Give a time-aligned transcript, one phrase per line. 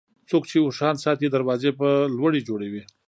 [0.29, 2.83] څوک چې اوښان ساتي، دروازې به لوړې جوړوي.